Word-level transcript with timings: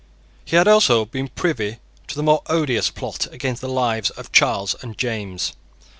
He 0.43 0.55
had 0.55 0.67
also 0.67 1.05
been 1.05 1.27
privy 1.27 1.77
to 2.07 2.15
the 2.15 2.23
more 2.23 2.41
odious 2.47 2.89
plot 2.89 3.27
against 3.31 3.61
the 3.61 3.69
lives 3.69 4.09
of 4.09 4.31
Charles 4.31 4.75
and 4.81 4.97
James. 4.97 5.53